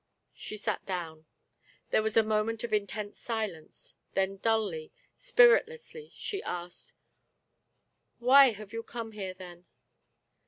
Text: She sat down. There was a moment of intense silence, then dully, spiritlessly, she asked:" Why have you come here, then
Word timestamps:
She 0.33 0.57
sat 0.57 0.83
down. 0.87 1.27
There 1.91 2.01
was 2.01 2.17
a 2.17 2.23
moment 2.23 2.63
of 2.63 2.73
intense 2.73 3.19
silence, 3.19 3.93
then 4.15 4.37
dully, 4.37 4.91
spiritlessly, 5.19 6.09
she 6.15 6.41
asked:" 6.41 6.93
Why 8.17 8.49
have 8.49 8.73
you 8.73 8.81
come 8.81 9.11
here, 9.11 9.35
then 9.35 9.65